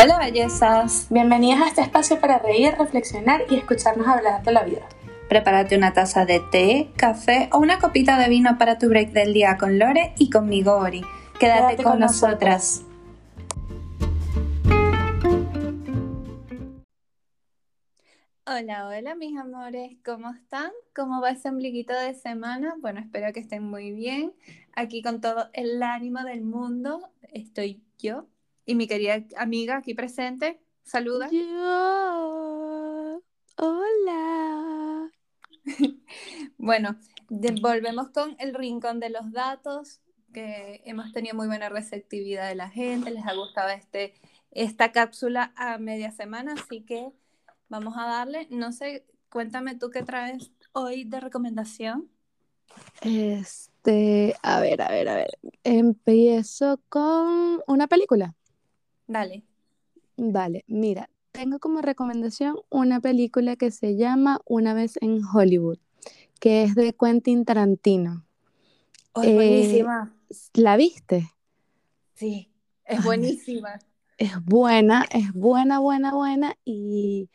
Hola 0.00 0.16
bellezas, 0.16 1.08
Bienvenidas 1.10 1.60
a 1.60 1.66
este 1.66 1.80
espacio 1.80 2.20
para 2.20 2.38
reír, 2.38 2.72
reflexionar 2.78 3.42
y 3.50 3.56
escucharnos 3.56 4.06
hablar 4.06 4.44
de 4.44 4.52
la 4.52 4.62
vida. 4.62 4.88
prepárate 5.28 5.76
una 5.76 5.92
taza 5.92 6.24
de 6.24 6.38
té, 6.38 6.92
café 6.96 7.50
o 7.52 7.58
una 7.58 7.80
copita 7.80 8.16
de 8.16 8.28
vino 8.28 8.58
para 8.58 8.78
tu 8.78 8.88
break 8.88 9.10
del 9.10 9.34
día 9.34 9.56
con 9.58 9.76
Lore 9.76 10.14
y 10.16 10.30
conmigo 10.30 10.76
Ori. 10.76 11.02
Quédate, 11.40 11.74
Quédate 11.74 11.82
con, 11.82 11.92
con 11.94 12.00
nosotras. 12.00 12.84
Hola, 18.46 18.86
hola 18.86 19.16
mis 19.16 19.36
amores, 19.36 19.96
¿cómo 20.04 20.30
están? 20.30 20.70
¿Cómo 20.94 21.20
va 21.20 21.30
ese 21.30 21.48
ombliguito 21.48 21.92
de 21.92 22.14
semana? 22.14 22.76
Bueno, 22.80 23.00
espero 23.00 23.32
que 23.32 23.40
estén 23.40 23.64
muy 23.64 23.90
bien. 23.90 24.32
Aquí 24.76 25.02
con 25.02 25.20
todo 25.20 25.50
el 25.54 25.82
ánimo 25.82 26.22
del 26.22 26.42
mundo 26.42 27.10
estoy 27.32 27.82
yo 27.98 28.28
y 28.68 28.74
mi 28.74 28.86
querida 28.86 29.24
amiga 29.38 29.78
aquí 29.78 29.94
presente. 29.94 30.60
Saluda. 30.84 31.30
Yo. 31.32 33.22
Hola. 33.56 35.10
Bueno, 36.58 36.96
volvemos 37.62 38.10
con 38.10 38.36
el 38.38 38.52
rincón 38.52 39.00
de 39.00 39.08
los 39.10 39.32
datos, 39.32 40.00
que 40.34 40.82
hemos 40.84 41.12
tenido 41.12 41.34
muy 41.34 41.46
buena 41.46 41.68
receptividad 41.68 42.48
de 42.48 42.56
la 42.56 42.68
gente, 42.68 43.10
les 43.10 43.24
ha 43.26 43.34
gustado 43.34 43.70
este, 43.70 44.14
esta 44.50 44.92
cápsula 44.92 45.52
a 45.56 45.78
media 45.78 46.10
semana, 46.10 46.54
así 46.54 46.82
que 46.82 47.10
vamos 47.68 47.94
a 47.96 48.06
darle, 48.06 48.48
no 48.50 48.72
sé, 48.72 49.06
cuéntame 49.30 49.76
tú 49.76 49.90
qué 49.90 50.02
traes 50.02 50.50
hoy 50.72 51.04
de 51.04 51.20
recomendación. 51.20 52.10
Este, 53.00 54.34
a 54.42 54.60
ver, 54.60 54.82
a 54.82 54.90
ver, 54.90 55.08
a 55.08 55.14
ver. 55.14 55.38
Empiezo 55.64 56.80
con 56.88 57.62
una 57.66 57.86
película. 57.86 58.34
Dale. 59.08 59.42
Vale, 60.16 60.64
mira, 60.66 61.08
tengo 61.32 61.58
como 61.60 61.80
recomendación 61.80 62.56
una 62.70 63.00
película 63.00 63.56
que 63.56 63.70
se 63.70 63.96
llama 63.96 64.40
Una 64.44 64.74
vez 64.74 64.98
en 65.00 65.20
Hollywood, 65.24 65.78
que 66.40 66.64
es 66.64 66.74
de 66.74 66.92
Quentin 66.92 67.44
Tarantino. 67.44 68.24
Oh, 69.14 69.22
Eh, 69.22 69.28
es 69.28 69.34
buenísima. 69.34 70.14
¿La 70.54 70.76
viste? 70.76 71.30
Sí, 72.14 72.50
es 72.84 73.02
buenísima. 73.04 73.78
Es 74.18 74.44
buena, 74.44 75.06
es 75.10 75.32
buena, 75.32 75.78
buena, 75.78 76.12
buena 76.12 76.56
y 76.64 77.30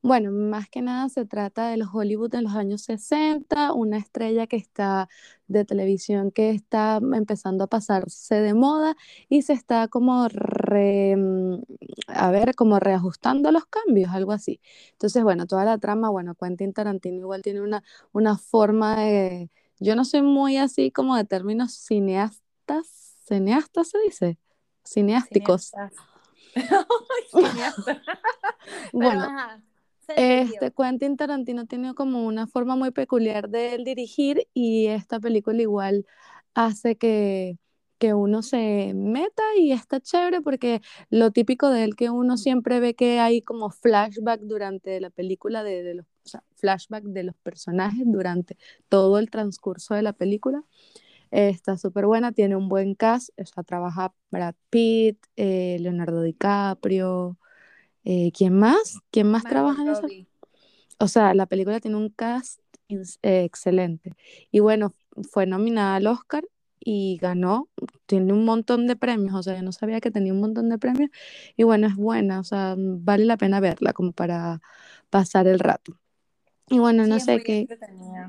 bueno, 0.00 0.30
más 0.30 0.68
que 0.68 0.80
nada 0.80 1.08
se 1.08 1.24
trata 1.26 1.68
de 1.68 1.76
los 1.76 1.88
Hollywood 1.92 2.34
en 2.34 2.44
los 2.44 2.54
años 2.54 2.82
60, 2.82 3.72
una 3.72 3.98
estrella 3.98 4.46
que 4.46 4.56
está 4.56 5.08
de 5.48 5.64
televisión 5.64 6.30
que 6.30 6.50
está 6.50 7.00
empezando 7.14 7.64
a 7.64 7.66
pasarse 7.66 8.36
de 8.36 8.54
moda 8.54 8.96
y 9.28 9.42
se 9.42 9.54
está 9.54 9.88
como 9.88 10.28
re, 10.28 11.16
mm, 11.16 11.62
a 12.08 12.30
ver, 12.30 12.54
como 12.54 12.78
reajustando 12.78 13.50
los 13.50 13.66
cambios, 13.66 14.10
algo 14.12 14.32
así. 14.32 14.60
Entonces, 14.92 15.22
bueno, 15.24 15.46
toda 15.46 15.64
la 15.64 15.78
trama, 15.78 16.10
bueno, 16.10 16.34
Quentin 16.36 16.72
Tarantino 16.72 17.16
igual 17.18 17.42
tiene 17.42 17.60
una, 17.60 17.82
una 18.12 18.38
forma 18.38 19.00
de, 19.00 19.50
yo 19.80 19.96
no 19.96 20.04
soy 20.04 20.22
muy 20.22 20.58
así 20.58 20.92
como 20.92 21.16
de 21.16 21.24
términos 21.24 21.72
cineastas, 21.72 23.16
cineastas 23.26 23.88
se 23.88 23.98
dice, 24.00 24.38
cineásticos. 24.84 25.70
Cineasta. 25.70 25.92
Ay, 26.54 27.50
cineasta. 27.50 28.02
Pero 28.92 28.92
Bueno, 28.92 29.22
ajá. 29.24 29.62
Este 30.16 30.72
Quentin 30.72 31.16
Tarantino 31.16 31.66
tiene 31.66 31.94
como 31.94 32.26
una 32.26 32.46
forma 32.46 32.76
muy 32.76 32.90
peculiar 32.90 33.48
de 33.50 33.74
él 33.74 33.84
dirigir 33.84 34.48
y 34.54 34.86
esta 34.86 35.20
película 35.20 35.60
igual 35.62 36.06
hace 36.54 36.96
que, 36.96 37.58
que 37.98 38.14
uno 38.14 38.42
se 38.42 38.92
meta 38.94 39.42
y 39.58 39.72
está 39.72 40.00
chévere 40.00 40.40
porque 40.40 40.80
lo 41.10 41.30
típico 41.30 41.70
de 41.70 41.84
él 41.84 41.94
que 41.96 42.10
uno 42.10 42.36
siempre 42.36 42.80
ve 42.80 42.94
que 42.94 43.20
hay 43.20 43.42
como 43.42 43.70
flashback 43.70 44.40
durante 44.42 45.00
la 45.00 45.10
película 45.10 45.62
de, 45.62 45.82
de 45.82 45.94
los 45.94 46.06
o 46.24 46.28
sea, 46.30 46.42
flashback 46.56 47.04
de 47.04 47.22
los 47.24 47.36
personajes 47.36 48.02
durante 48.04 48.56
todo 48.88 49.18
el 49.18 49.30
transcurso 49.30 49.94
de 49.94 50.02
la 50.02 50.12
película. 50.12 50.62
Está 51.30 51.76
súper 51.76 52.06
buena, 52.06 52.32
tiene 52.32 52.56
un 52.56 52.68
buen 52.68 52.94
cast, 52.94 53.30
o 53.38 53.44
sea, 53.44 53.62
trabaja 53.62 54.14
Brad 54.30 54.54
Pitt, 54.70 55.18
eh, 55.36 55.76
Leonardo 55.80 56.22
DiCaprio, 56.22 57.38
eh, 58.10 58.32
¿quién 58.32 58.58
más? 58.58 59.00
¿Quién 59.10 59.30
más 59.30 59.44
Margot 59.44 59.50
trabaja 59.50 59.82
en? 59.82 60.02
Robbie. 60.02 60.26
O 60.98 61.08
sea, 61.08 61.34
la 61.34 61.44
película 61.44 61.78
tiene 61.78 61.98
un 61.98 62.08
cast 62.08 62.60
eh, 62.88 63.44
excelente. 63.44 64.14
Y 64.50 64.60
bueno, 64.60 64.94
fue 65.30 65.44
nominada 65.44 65.96
al 65.96 66.06
Oscar 66.06 66.42
y 66.80 67.18
ganó. 67.20 67.68
Tiene 68.06 68.32
un 68.32 68.46
montón 68.46 68.86
de 68.86 68.96
premios. 68.96 69.34
O 69.34 69.42
sea, 69.42 69.56
yo 69.56 69.62
no 69.62 69.72
sabía 69.72 70.00
que 70.00 70.10
tenía 70.10 70.32
un 70.32 70.40
montón 70.40 70.70
de 70.70 70.78
premios. 70.78 71.10
Y 71.54 71.64
bueno, 71.64 71.86
es 71.86 71.96
buena. 71.96 72.40
O 72.40 72.44
sea, 72.44 72.74
vale 72.78 73.26
la 73.26 73.36
pena 73.36 73.60
verla 73.60 73.92
como 73.92 74.12
para 74.12 74.62
pasar 75.10 75.46
el 75.46 75.58
rato. 75.58 75.98
Y 76.70 76.78
bueno, 76.78 77.04
Sí, 77.04 77.10
no 77.10 77.20
sé 77.20 77.42
qué, 77.42 77.66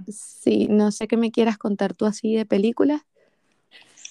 sí, 0.09 0.67
no 0.69 0.91
sé 0.91 1.07
qué 1.07 1.15
me 1.15 1.31
quieras 1.31 1.57
contar 1.57 1.93
tú 1.93 2.05
así 2.05 2.35
de 2.35 2.45
películas. 2.45 3.01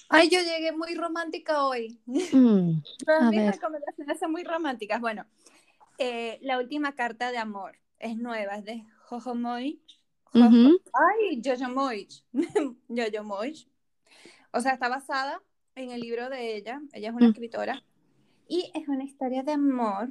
Ay, 0.09 0.29
yo 0.29 0.39
llegué 0.41 0.71
muy 0.71 0.95
romántica 0.95 1.63
hoy. 1.63 1.99
Mm, 2.05 2.81
Todas 3.05 3.29
mis 3.29 3.41
ver. 3.41 3.53
recomendaciones 3.53 4.19
son 4.19 4.31
muy 4.31 4.43
románticas. 4.43 4.99
Bueno, 4.99 5.25
eh, 5.97 6.39
la 6.41 6.57
última 6.57 6.95
carta 6.95 7.31
de 7.31 7.37
amor 7.37 7.77
es 7.99 8.17
nueva, 8.17 8.55
es 8.57 8.65
de 8.65 8.83
Jojo 9.05 9.35
Moy. 9.35 9.81
Jojo- 10.33 10.47
Ujú, 10.47 10.81
Ay, 10.93 11.41
Jojo 11.43 11.69
Moich. 11.71 12.23
Jojo 12.87 13.23
Moich. 13.23 13.67
O 14.51 14.61
sea, 14.61 14.73
está 14.73 14.89
basada 14.89 15.41
en 15.75 15.91
el 15.91 16.01
libro 16.01 16.29
de 16.29 16.55
ella. 16.55 16.81
Ella 16.93 17.09
es 17.09 17.15
una 17.15 17.27
mm, 17.27 17.29
escritora. 17.31 17.83
Y 18.47 18.71
es 18.73 18.87
una 18.87 19.03
historia 19.03 19.43
de 19.43 19.51
amor. 19.53 20.09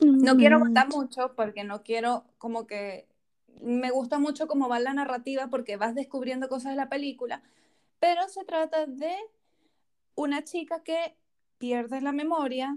No 0.00 0.36
quiero 0.36 0.58
mm, 0.58 0.62
contar 0.62 0.88
mucho 0.88 1.34
porque 1.36 1.64
no 1.64 1.82
quiero 1.82 2.24
como 2.38 2.66
que... 2.66 3.06
Me 3.60 3.90
gusta 3.90 4.18
mucho 4.18 4.48
cómo 4.48 4.68
va 4.68 4.80
la 4.80 4.94
narrativa 4.94 5.48
porque 5.48 5.76
vas 5.76 5.94
descubriendo 5.94 6.48
cosas 6.48 6.72
de 6.72 6.76
la 6.76 6.88
película. 6.88 7.42
Pero 8.02 8.28
se 8.28 8.44
trata 8.44 8.84
de 8.86 9.14
una 10.16 10.42
chica 10.42 10.82
que 10.82 11.16
pierde 11.58 12.00
la 12.00 12.10
memoria 12.10 12.76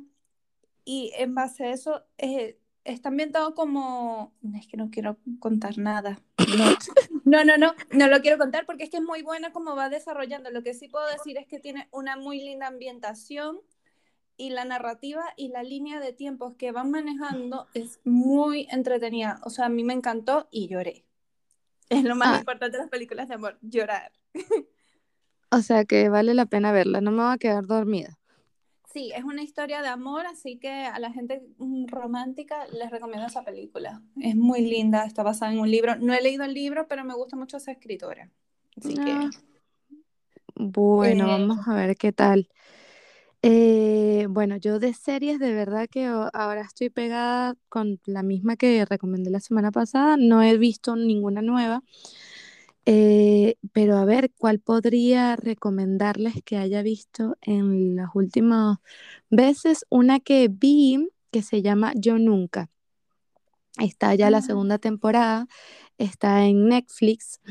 y 0.84 1.12
en 1.18 1.34
base 1.34 1.66
a 1.66 1.72
eso 1.72 2.06
eh, 2.20 2.60
está 2.84 3.10
ambientado 3.10 3.56
como... 3.56 4.36
Es 4.56 4.68
que 4.68 4.78
no 4.78 4.92
quiero 4.92 5.18
contar 5.40 5.80
nada. 5.80 6.22
No. 6.56 6.66
no, 7.26 7.44
no, 7.44 7.58
no, 7.58 7.74
no 7.90 8.08
lo 8.08 8.22
quiero 8.22 8.38
contar 8.38 8.68
porque 8.68 8.84
es 8.84 8.92
que 8.92 8.98
es 8.98 9.04
muy 9.04 9.24
buena 9.24 9.52
como 9.52 9.76
va 9.76 9.90
desarrollando. 9.90 10.52
Lo 10.52 10.62
que 10.62 10.76
sí 10.76 10.90
puedo 10.90 11.08
decir 11.08 11.40
es 11.40 11.48
que 11.48 11.60
tiene 11.60 11.88
una 11.90 12.18
muy 12.18 12.40
linda 12.40 12.68
ambientación 12.68 13.60
y 14.38 14.52
la 14.52 14.64
narrativa 14.64 15.24
y 15.38 15.48
la 15.48 15.64
línea 15.64 16.00
de 16.00 16.14
tiempos 16.14 16.54
que 16.54 16.72
van 16.72 16.92
manejando 16.92 17.66
es 17.74 18.00
muy 18.04 18.68
entretenida. 18.70 19.42
O 19.44 19.50
sea, 19.50 19.66
a 19.66 19.70
mí 19.70 19.84
me 19.84 19.94
encantó 19.94 20.48
y 20.52 20.68
lloré. 20.68 21.04
Es 21.90 22.04
lo 22.04 22.16
más 22.16 22.36
Ah, 22.36 22.40
importante 22.42 22.78
de 22.78 22.84
las 22.84 22.92
películas 22.92 23.28
de 23.28 23.34
amor, 23.34 23.58
llorar. 23.64 24.12
o 25.52 25.62
sea 25.62 25.86
que 25.86 26.10
vale 26.10 26.34
la 26.34 26.46
pena 26.46 26.72
verla. 26.72 27.02
No 27.02 27.12
me 27.12 27.24
voy 27.24 27.34
a 27.34 27.38
quedar 27.38 27.66
dormida. 27.66 28.18
Sí, 28.92 29.12
es 29.14 29.26
una 29.26 29.44
historia 29.44 29.82
de 29.82 29.90
amor, 29.90 30.26
así 30.26 30.58
que 30.58 30.70
a 30.70 30.98
la 31.00 31.12
gente 31.12 31.44
mm, 31.58 31.88
romántica 31.88 32.66
les 32.68 32.90
recomiendo 32.90 33.28
esa 33.28 33.44
película. 33.44 34.02
Es 34.22 34.36
muy 34.36 34.62
linda, 34.62 35.06
está 35.06 35.22
basada 35.22 35.52
en 35.52 35.60
un 35.60 35.70
libro. 35.70 35.98
No 35.98 36.14
he 36.14 36.22
leído 36.22 36.46
el 36.46 36.54
libro, 36.54 36.88
pero 36.88 37.04
me 37.04 37.14
gusta 37.14 37.36
mucho 37.36 37.58
esa 37.58 37.72
escritora. 37.74 38.30
Así 38.78 38.96
que, 38.96 39.12
Ah, 39.12 39.30
bueno, 40.56 41.26
eh, 41.26 41.28
vamos 41.28 41.68
a 41.68 41.76
ver 41.76 41.96
qué 41.98 42.12
tal. 42.14 42.48
Eh, 43.42 44.26
bueno, 44.30 44.58
yo 44.58 44.80
de 44.80 44.94
series 44.94 45.40
de 45.40 45.54
verdad 45.54 45.88
que 45.92 46.06
ahora 46.06 46.62
estoy 46.62 46.90
pegada 46.90 47.56
con 47.70 48.00
la 48.06 48.24
misma 48.24 48.56
que 48.56 48.86
recomendé 48.86 49.30
la 49.30 49.40
semana 49.40 49.72
pasada. 49.72 50.18
No 50.18 50.42
he 50.42 50.58
visto 50.58 50.96
ninguna 50.96 51.42
nueva. 51.42 51.84
Eh, 52.86 53.58
pero 53.74 53.98
a 53.98 54.06
ver, 54.06 54.32
¿cuál 54.38 54.60
podría 54.60 55.36
recomendarles 55.36 56.36
que 56.44 56.58
haya 56.58 56.84
visto 56.84 57.36
en 57.42 57.96
las 57.96 58.10
últimas 58.14 58.78
veces? 59.30 59.86
Una 59.90 60.20
que 60.20 60.48
vi 60.50 61.10
que 61.32 61.42
se 61.42 61.62
llama 61.62 61.94
Yo 61.96 62.20
Nunca. 62.20 62.70
Está 63.80 64.16
ya 64.16 64.30
la 64.30 64.38
ah, 64.38 64.42
segunda 64.42 64.78
temporada, 64.78 65.48
está 65.98 66.46
en 66.46 66.68
Netflix. 66.70 67.42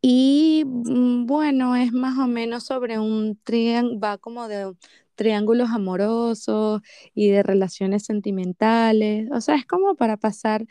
Y 0.00 0.62
mm, 0.64 1.26
bueno, 1.26 1.76
es 1.76 1.92
más 1.92 2.18
o 2.18 2.26
menos 2.26 2.64
sobre 2.64 2.98
un 2.98 3.38
triángulo, 3.42 4.00
va 4.00 4.18
como 4.18 4.48
de 4.48 4.72
triángulos 5.16 5.70
amorosos 5.70 6.80
y 7.14 7.28
de 7.30 7.42
relaciones 7.42 8.04
sentimentales. 8.04 9.28
O 9.32 9.40
sea, 9.40 9.56
es 9.56 9.66
como 9.66 9.96
para 9.96 10.16
pasar 10.16 10.64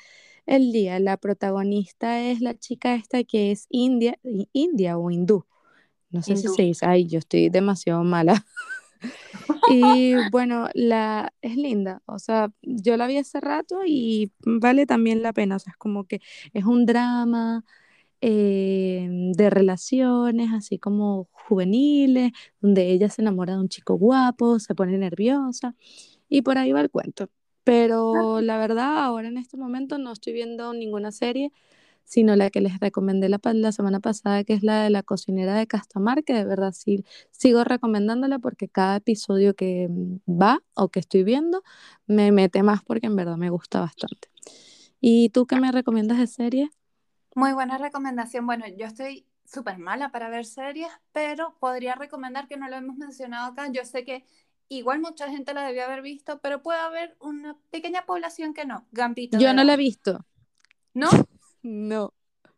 el 0.47 0.71
día. 0.71 0.99
La 0.99 1.17
protagonista 1.17 2.21
es 2.21 2.41
la 2.41 2.57
chica 2.57 2.95
esta 2.95 3.23
que 3.23 3.51
es 3.51 3.67
india, 3.69 4.17
india 4.53 4.97
o 4.97 5.11
hindú. 5.11 5.45
No 6.09 6.23
sé 6.23 6.37
si 6.37 6.47
se 6.47 6.63
dice, 6.63 6.85
ay, 6.85 7.05
yo 7.07 7.19
estoy 7.19 7.49
demasiado 7.49 8.03
mala. 8.03 8.43
Y 9.69 10.13
bueno, 10.31 10.69
la 10.73 11.33
es 11.41 11.55
linda, 11.55 12.01
o 12.05 12.19
sea, 12.19 12.51
yo 12.61 12.97
la 12.97 13.05
vi 13.05 13.17
hace 13.17 13.39
rato 13.39 13.81
y 13.85 14.31
vale 14.43 14.85
también 14.85 15.21
la 15.21 15.33
pena, 15.33 15.57
o 15.57 15.59
sea, 15.59 15.71
es 15.71 15.77
como 15.77 16.05
que 16.05 16.21
es 16.53 16.65
un 16.65 16.85
drama 16.85 17.63
eh, 18.21 19.07
de 19.35 19.49
relaciones, 19.49 20.51
así 20.53 20.79
como 20.79 21.27
juveniles, 21.31 22.31
donde 22.61 22.89
ella 22.89 23.09
se 23.09 23.21
enamora 23.21 23.53
de 23.53 23.59
un 23.59 23.69
chico 23.69 23.95
guapo, 23.95 24.59
se 24.59 24.73
pone 24.75 24.97
nerviosa 24.97 25.75
y 26.29 26.41
por 26.41 26.57
ahí 26.57 26.71
va 26.71 26.81
el 26.81 26.89
cuento. 26.89 27.29
Pero 27.67 28.39
la 28.41 28.57
verdad, 28.57 29.03
ahora 29.03 29.27
en 29.27 29.37
este 29.37 29.57
momento 29.57 29.97
no 29.97 30.13
estoy 30.13 30.31
viendo 30.31 30.73
ninguna 30.73 31.11
serie, 31.11 31.51
sino 32.05 32.35
la 32.37 32.49
que 32.49 32.61
les 32.61 32.79
recomendé 32.79 33.27
la, 33.27 33.41
la 33.43 33.71
semana 33.73 33.99
pasada, 33.99 34.45
que 34.45 34.53
es 34.53 34.63
la 34.63 34.83
de 34.83 34.89
la 34.89 35.03
cocinera 35.03 35.53
de 35.55 35.67
Castamar, 35.67 36.23
que 36.23 36.33
de 36.33 36.45
verdad 36.45 36.71
sí 36.73 37.03
sigo 37.31 37.65
recomendándola 37.65 38.39
porque 38.39 38.69
cada 38.69 38.95
episodio 38.97 39.53
que 39.55 39.89
mm, 39.89 40.17
va 40.41 40.63
o 40.75 40.87
que 40.89 41.01
estoy 41.01 41.23
viendo 41.23 41.61
me 42.07 42.31
mete 42.31 42.63
más 42.63 42.83
porque 42.83 43.07
en 43.07 43.17
verdad 43.17 43.35
me 43.35 43.49
gusta 43.49 43.81
bastante. 43.81 44.29
¿Y 45.01 45.29
tú 45.31 45.45
qué 45.47 45.57
me 45.59 45.71
recomiendas 45.73 46.19
de 46.19 46.27
serie? 46.27 46.71
Muy 47.35 47.53
buena 47.53 47.77
recomendación. 47.77 48.45
Bueno, 48.45 48.65
yo 48.67 48.85
estoy 48.87 49.27
súper 49.45 49.77
mala 49.77 50.11
para 50.11 50.29
ver 50.29 50.45
series, 50.45 50.89
pero 51.11 51.57
podría 51.59 51.95
recomendar 51.95 52.47
que 52.47 52.57
no 52.57 52.67
lo 52.69 52.75
hemos 52.77 52.97
mencionado 52.97 53.51
acá. 53.51 53.69
Yo 53.71 53.85
sé 53.85 54.03
que 54.05 54.25
igual 54.69 54.99
mucha 54.99 55.29
gente 55.29 55.53
la 55.53 55.65
debió 55.65 55.85
haber 55.85 56.01
visto, 56.01 56.39
pero 56.39 56.61
puede 56.61 56.79
haber 56.79 57.15
una 57.19 57.57
pequeña 57.71 58.05
población 58.05 58.53
que 58.53 58.65
no. 58.65 58.85
Gambito. 58.91 59.37
Yo 59.37 59.53
no 59.53 59.63
la 59.63 59.73
he 59.73 59.77
visto. 59.77 60.25
¿No? 60.93 61.09
no. 61.61 62.13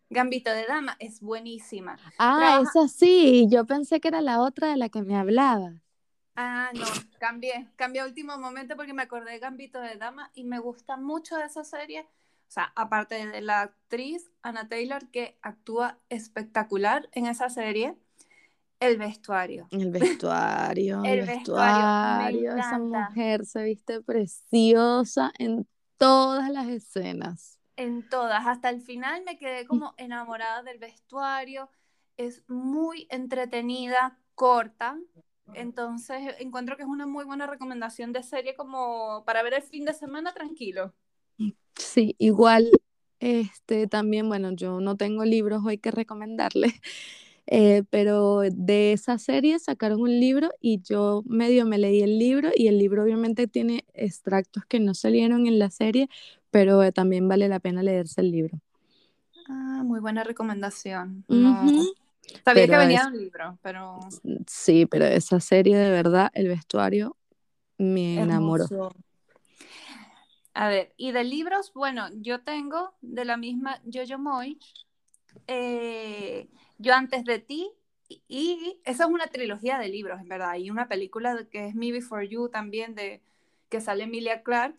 Gambito 0.09 0.51
de 0.51 0.65
Dama 0.65 0.95
es 0.99 1.21
buenísima. 1.21 1.97
Ah, 2.17 2.61
esa 2.63 2.87
sí. 2.87 3.47
Yo 3.49 3.65
pensé 3.65 3.99
que 3.99 4.07
era 4.07 4.21
la 4.21 4.41
otra 4.41 4.69
de 4.69 4.77
la 4.77 4.89
que 4.89 5.03
me 5.03 5.15
hablabas. 5.15 5.75
Ah, 6.35 6.71
no, 6.73 6.85
cambié, 7.19 7.67
cambié 7.75 8.01
a 8.01 8.05
último 8.05 8.37
momento 8.37 8.75
porque 8.75 8.93
me 8.93 9.01
acordé 9.01 9.31
de 9.31 9.39
Gambito 9.39 9.79
de 9.81 9.95
Dama 9.95 10.31
y 10.33 10.45
me 10.45 10.57
gusta 10.59 10.95
mucho 10.95 11.35
de 11.35 11.45
esa 11.45 11.63
serie 11.63 12.07
o 12.49 12.51
sea, 12.51 12.73
aparte 12.75 13.27
de 13.27 13.41
la 13.41 13.61
actriz 13.61 14.31
Anna 14.41 14.67
Taylor, 14.67 15.07
que 15.11 15.37
actúa 15.43 15.99
espectacular 16.09 17.07
en 17.11 17.27
esa 17.27 17.51
serie, 17.51 17.95
el 18.79 18.97
vestuario. 18.97 19.67
El 19.71 19.91
vestuario, 19.91 21.01
el, 21.05 21.25
vestuario. 21.25 22.55
esa 22.55 22.79
mujer 22.79 23.45
se 23.45 23.63
viste 23.63 24.01
preciosa 24.01 25.31
en 25.37 25.67
todas 25.97 26.49
las 26.49 26.67
escenas. 26.67 27.59
En 27.75 28.07
todas, 28.09 28.45
hasta 28.45 28.69
el 28.69 28.81
final 28.81 29.23
me 29.25 29.37
quedé 29.37 29.65
como 29.65 29.93
enamorada 29.97 30.63
del 30.63 30.79
vestuario. 30.79 31.69
Es 32.17 32.43
muy 32.47 33.07
entretenida, 33.09 34.19
corta. 34.35 34.97
Entonces 35.53 36.35
encuentro 36.39 36.77
que 36.77 36.83
es 36.83 36.87
una 36.87 37.07
muy 37.07 37.25
buena 37.25 37.47
recomendación 37.47 38.13
de 38.13 38.21
serie 38.21 38.55
como 38.55 39.23
para 39.25 39.41
ver 39.41 39.55
el 39.55 39.63
fin 39.63 39.85
de 39.85 39.93
semana 39.93 40.33
tranquilo. 40.33 40.93
Sí, 41.75 42.15
igual, 42.19 42.69
este, 43.19 43.87
también, 43.87 44.27
bueno, 44.27 44.51
yo 44.51 44.79
no 44.79 44.95
tengo 44.97 45.25
libros 45.25 45.63
hoy 45.65 45.77
que 45.77 45.91
recomendarles, 45.91 46.73
eh, 47.51 47.81
pero 47.89 48.41
de 48.41 48.93
esa 48.93 49.17
serie 49.17 49.57
sacaron 49.57 50.01
un 50.01 50.19
libro 50.19 50.51
y 50.61 50.81
yo 50.83 51.23
medio 51.25 51.65
me 51.65 51.79
leí 51.79 52.03
el 52.03 52.19
libro 52.19 52.51
y 52.55 52.67
el 52.67 52.77
libro 52.77 53.01
obviamente 53.01 53.47
tiene 53.47 53.85
extractos 53.95 54.65
que 54.65 54.79
no 54.79 54.93
salieron 54.93 55.47
en 55.47 55.57
la 55.57 55.71
serie, 55.71 56.09
pero 56.51 56.83
eh, 56.83 56.91
también 56.91 57.27
vale 57.27 57.49
la 57.49 57.59
pena 57.59 57.81
leerse 57.81 58.21
el 58.21 58.29
libro. 58.29 58.59
Ah, 59.47 59.81
muy 59.83 59.99
buena 59.99 60.23
recomendación. 60.23 61.25
Sabía 62.45 62.67
que 62.67 62.77
venía 62.77 63.07
un 63.07 63.17
libro, 63.17 63.57
pero... 63.63 63.99
Sí, 64.45 64.85
pero 64.85 65.05
esa 65.05 65.39
serie 65.39 65.75
de 65.75 65.89
verdad, 65.89 66.29
el 66.35 66.49
vestuario 66.49 67.17
me 67.79 68.21
enamoró. 68.21 68.67
A 70.53 70.69
ver, 70.69 70.93
y 70.97 71.13
de 71.13 71.23
libros, 71.23 71.71
bueno, 71.73 72.09
yo 72.13 72.41
tengo 72.43 72.93
de 73.01 73.25
la 73.25 73.37
misma 73.37 73.81
Jojo 73.91 74.19
Moy, 74.19 74.59
eh, 75.47 76.47
Yo 76.79 76.93
antes 76.95 77.25
de 77.25 77.39
ti, 77.39 77.69
y, 78.27 78.79
esa 78.85 79.03
es 79.03 79.09
una 79.09 79.27
trilogía 79.27 79.77
de 79.77 79.89
libros, 79.89 80.19
en 80.19 80.29
verdad, 80.29 80.55
y 80.55 80.71
una 80.71 80.87
película 80.87 81.45
que 81.51 81.67
es 81.67 81.75
Me 81.75 81.91
Before 81.91 82.27
You 82.27 82.49
también, 82.49 82.95
de 82.95 83.21
que 83.67 83.81
sale 83.81 84.05
Emilia 84.05 84.41
Clark. 84.41 84.75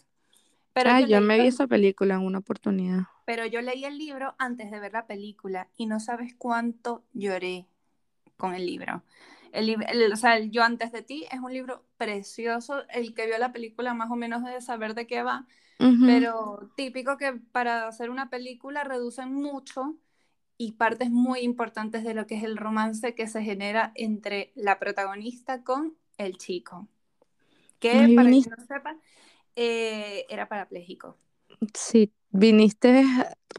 Pero 0.73 0.91
ah, 0.91 1.01
yo, 1.01 1.21
me 1.21 1.39
vi 1.39 1.49
esa 1.49 1.67
película 1.67 2.15
en 2.15 2.23
una 2.23 2.39
oportunidad. 2.39 3.03
Pero 3.27 3.45
yo 3.47 3.61
leí 3.61 3.85
el 3.85 3.99
libro 3.99 4.35
antes 4.39 4.71
de 4.71 4.81
ver 4.81 4.93
la 4.93 5.07
película 5.07 5.69
y 5.77 5.87
no 5.87 6.01
sabes 6.01 6.35
cuánto 6.37 7.05
lloré 7.13 7.67
con 8.37 8.55
el 8.55 8.67
libro. 8.67 9.05
El, 9.53 9.77
o 10.13 10.17
sea, 10.17 10.37
el 10.37 10.51
Yo 10.51 10.63
antes 10.63 10.91
de 10.93 11.03
ti 11.03 11.27
es 11.31 11.41
un 11.41 11.53
libro 11.53 11.85
precioso. 11.99 12.83
El 12.89 13.15
que 13.15 13.27
vio 13.27 13.37
la 13.37 13.53
película 13.53 13.95
más 13.95 14.11
o 14.11 14.17
menos 14.17 14.43
debe 14.43 14.61
saber 14.61 14.95
de 14.95 15.07
qué 15.07 15.23
va. 15.23 15.47
Pero 16.05 16.71
típico 16.77 17.17
que 17.17 17.33
para 17.33 17.89
hacer 17.89 18.11
una 18.11 18.29
película 18.29 18.85
reducen 18.85 19.33
mucho 19.33 19.97
y 20.61 20.73
partes 20.73 21.09
muy 21.11 21.41
importantes 21.41 22.05
de 22.05 22.13
lo 22.13 22.27
que 22.27 22.35
es 22.35 22.45
el 22.45 22.59
romance 22.59 23.15
que 23.15 23.27
se 23.27 23.43
genera 23.43 23.93
entre 23.95 24.53
la 24.55 24.79
protagonista 24.79 25.65
con 25.65 25.97
el 26.19 26.37
chico. 26.37 26.87
Que, 27.79 28.13
para 28.15 28.29
quien 28.29 28.45
no 28.59 28.67
sepa, 28.67 28.95
eh, 29.57 30.27
era 30.29 30.51
parapléjico. 30.51 31.17
Sí, 31.73 32.13
viniste 32.29 33.07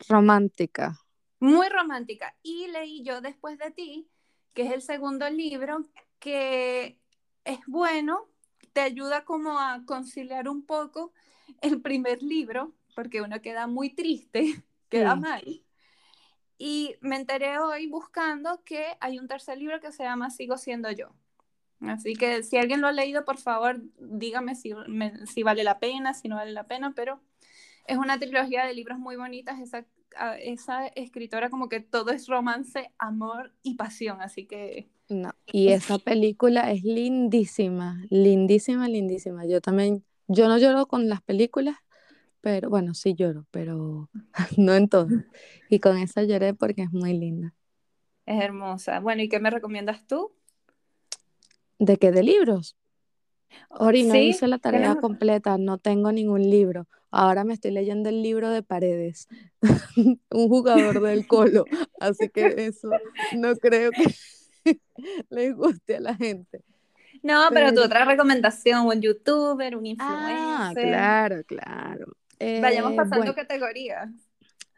romántica. 0.08 0.96
Muy 1.40 1.70
romántica. 1.70 2.36
Y 2.44 2.68
leí 2.68 3.02
yo 3.02 3.20
después 3.20 3.58
de 3.58 3.72
ti 3.72 4.08
que 4.54 4.68
es 4.68 4.72
el 4.72 4.84
segundo 4.84 5.28
libro, 5.28 5.88
que 6.20 7.00
es 7.46 7.60
bueno, 7.66 8.28
te 8.74 8.82
ayuda 8.82 9.26
como 9.26 9.58
a 9.58 9.82
conciliar 9.88 10.48
un 10.48 10.68
poco 10.68 11.14
el 11.62 11.82
primer 11.82 12.22
libro, 12.22 12.76
porque 12.94 13.24
uno 13.24 13.42
queda 13.42 13.66
muy 13.66 13.90
triste, 13.90 14.62
queda 14.90 15.16
mal. 15.16 15.64
Y 16.64 16.96
me 17.02 17.16
enteré 17.16 17.58
hoy 17.58 17.88
buscando 17.88 18.62
que 18.64 18.86
hay 19.00 19.18
un 19.18 19.28
tercer 19.28 19.58
libro 19.58 19.80
que 19.80 19.92
se 19.92 20.04
llama 20.04 20.30
Sigo 20.30 20.60
siendo 20.60 20.92
yo. 20.92 21.10
Así 21.80 22.14
que 22.14 22.44
si 22.44 22.58
alguien 22.58 22.82
lo 22.82 22.88
ha 22.88 22.92
leído, 22.92 23.26
por 23.26 23.38
favor, 23.38 23.82
dígame 23.98 24.54
si, 24.54 24.72
si 25.26 25.42
vale 25.42 25.64
la 25.64 25.80
pena, 25.80 26.14
si 26.14 26.28
no 26.28 26.36
vale 26.36 26.52
la 26.52 26.68
pena, 26.68 26.94
pero 26.96 27.20
es 27.88 27.98
una 27.98 28.20
trilogía 28.20 28.64
de 28.68 28.76
libros 28.76 29.00
muy 29.00 29.16
bonitas. 29.16 29.60
Esa 29.60 29.88
esa 30.40 30.88
escritora 30.88 31.50
como 31.50 31.70
que 31.70 31.80
todo 31.80 32.12
es 32.12 32.28
romance, 32.28 32.92
amor 32.98 33.54
y 33.64 33.76
pasión, 33.76 34.22
así 34.22 34.46
que... 34.46 34.90
No, 35.10 35.32
y 35.46 35.70
esa 35.70 35.98
película 36.00 36.72
es 36.72 36.84
lindísima, 36.84 38.04
lindísima, 38.10 38.88
lindísima. 38.88 39.46
Yo 39.46 39.62
también, 39.62 40.04
yo 40.28 40.48
no 40.48 40.58
lloro 40.58 40.86
con 40.88 41.10
las 41.10 41.22
películas, 41.22 41.78
pero 42.42 42.70
bueno, 42.70 42.94
sí 42.94 43.14
lloro, 43.14 43.46
pero 43.52 44.10
no 44.58 44.74
en 44.74 44.90
todo. 44.90 45.08
Y 45.70 45.80
con 45.80 45.98
esa 45.98 46.24
lloré 46.24 46.54
porque 46.54 46.84
es 46.84 46.92
muy 46.92 47.14
linda. 47.18 47.54
Es 48.26 48.42
hermosa. 48.42 49.00
Bueno, 49.00 49.22
¿y 49.22 49.30
qué 49.30 49.40
me 49.40 49.50
recomiendas 49.50 50.06
tú? 50.06 50.32
¿De 51.80 51.98
qué? 51.98 52.12
¿De 52.12 52.24
libros? 52.24 52.76
Ori, 53.70 54.04
no 54.04 54.16
hice 54.16 54.48
la 54.48 54.60
tarea 54.60 54.96
completa, 54.96 55.58
no 55.58 55.78
tengo 55.78 56.12
ningún 56.12 56.50
libro. 56.50 56.88
Ahora 57.10 57.44
me 57.44 57.54
estoy 57.54 57.72
leyendo 57.72 58.10
el 58.10 58.24
libro 58.24 58.50
de 58.50 58.64
Paredes, 58.64 59.28
un 60.32 60.50
jugador 60.50 61.02
del 61.02 61.28
Colo, 61.28 61.66
así 62.00 62.30
que 62.30 62.68
eso 62.68 62.90
no 63.36 63.56
creo 63.56 63.92
que 63.92 64.80
le 65.30 65.52
guste 65.52 65.98
a 65.98 66.00
la 66.00 66.16
gente. 66.16 66.64
No, 67.24 67.50
pero, 67.52 67.74
tu 67.74 67.82
otra 67.82 68.06
recomendación, 68.06 68.88
un 68.88 69.02
youtuber, 69.02 69.76
un 69.76 69.84
ah, 69.86 69.90
influencer. 69.90 70.38
Ah, 70.40 70.72
claro, 70.74 71.44
claro. 71.46 72.14
Vayamos 72.62 72.94
eh, 72.94 72.96
pasando 72.96 73.36
categorías. 73.36 74.10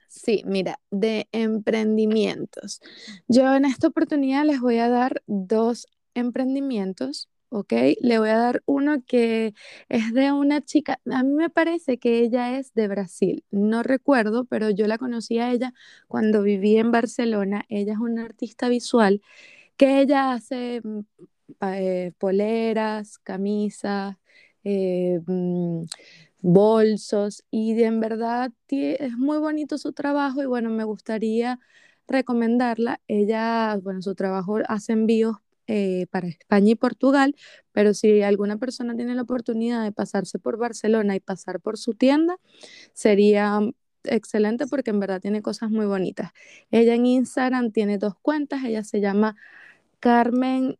Sí, 0.07 0.43
mira, 0.45 0.79
de 0.91 1.27
emprendimientos. 1.31 2.81
Yo 3.27 3.55
en 3.55 3.65
esta 3.65 3.87
oportunidad 3.87 4.45
les 4.45 4.59
voy 4.59 4.77
a 4.77 4.87
dar 4.89 5.23
dos 5.25 5.87
emprendimientos 6.13 7.29
¿ok? 7.53 7.73
Le 8.01 8.17
voy 8.19 8.29
a 8.29 8.37
dar 8.37 8.63
uno 8.65 9.03
que 9.05 9.53
es 9.87 10.11
de 10.13 10.31
una 10.31 10.61
chica, 10.61 10.99
a 11.11 11.23
mí 11.23 11.33
me 11.33 11.49
parece 11.51 11.99
que 11.99 12.19
ella 12.21 12.57
es 12.57 12.73
de 12.73 12.87
Brasil, 12.87 13.45
no 13.51 13.83
recuerdo, 13.83 14.45
pero 14.45 14.71
yo 14.71 14.87
la 14.87 14.97
conocí 14.97 15.37
a 15.39 15.51
ella 15.51 15.73
cuando 16.07 16.41
viví 16.41 16.77
en 16.77 16.91
Barcelona. 16.91 17.65
Ella 17.69 17.93
es 17.93 17.99
una 17.99 18.25
artista 18.25 18.69
visual 18.69 19.21
que 19.77 20.01
ella 20.01 20.33
hace 20.33 20.81
mm, 20.83 20.99
eh, 21.61 22.13
poleras, 22.19 23.19
camisas, 23.19 24.17
eh, 24.63 25.19
mm, 25.27 25.83
bolsos 26.43 27.43
y 27.49 27.81
en 27.81 28.01
verdad 28.01 28.51
es 28.69 29.17
muy 29.17 29.37
bonito 29.39 29.77
su 29.77 29.93
trabajo 29.93 30.43
y 30.43 30.45
bueno, 30.45 30.69
me 30.69 30.83
gustaría 30.83 31.59
recomendarla. 32.07 32.99
Ella, 33.07 33.79
bueno, 33.81 34.01
su 34.01 34.13
trabajo 34.13 34.59
hace 34.67 34.91
envíos 34.93 35.37
eh, 35.67 36.05
para 36.11 36.27
España 36.27 36.71
y 36.71 36.75
Portugal, 36.75 37.35
pero 37.71 37.93
si 37.93 38.21
alguna 38.21 38.57
persona 38.57 38.95
tiene 38.95 39.15
la 39.15 39.21
oportunidad 39.21 39.83
de 39.83 39.93
pasarse 39.93 40.37
por 40.37 40.57
Barcelona 40.57 41.15
y 41.15 41.21
pasar 41.21 41.61
por 41.61 41.77
su 41.77 41.93
tienda, 41.93 42.35
sería 42.93 43.61
excelente 44.03 44.67
porque 44.67 44.91
en 44.91 44.99
verdad 44.99 45.21
tiene 45.21 45.41
cosas 45.41 45.71
muy 45.71 45.85
bonitas. 45.85 46.31
Ella 46.71 46.93
en 46.95 47.05
Instagram 47.05 47.71
tiene 47.71 47.97
dos 47.97 48.15
cuentas, 48.21 48.65
ella 48.65 48.83
se 48.83 48.99
llama 48.99 49.37
Carmen, 50.01 50.77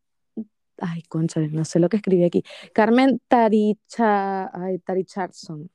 ay, 0.84 1.02
concha, 1.04 1.40
no 1.40 1.66
sé 1.66 1.80
lo 1.80 1.90
que 1.90 1.98
escribí 1.98 2.24
aquí, 2.26 2.44
Carmen 2.74 3.22
Taricha, 3.28 4.50
ay, 4.54 4.80
Taricharson. 4.80 5.70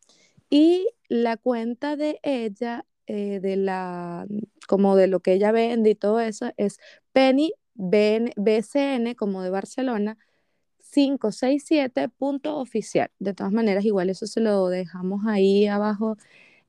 Y 0.51 0.89
la 1.09 1.37
cuenta 1.37 1.97
de 1.97 2.21
ella, 2.23 2.87
eh, 3.07 3.41
de 3.41 3.57
la, 3.57 4.27
como 4.67 4.97
de 4.97 5.07
lo 5.09 5.21
que 5.21 5.35
ella 5.35 5.53
vende 5.53 5.91
y 5.91 5.95
todo 5.95 6.21
eso, 6.21 6.51
es 6.57 6.79
Penny 7.13 7.53
BCN 7.75 9.15
como 9.15 9.43
de 9.43 9.51
Barcelona 9.51 10.17
567.oficial. 10.95 13.11
De 13.19 13.35
todas 13.35 13.53
maneras, 13.53 13.85
igual 13.85 14.11
eso 14.11 14.27
se 14.27 14.41
lo 14.41 14.69
dejamos 14.69 15.27
ahí 15.27 15.67
abajo 15.67 16.17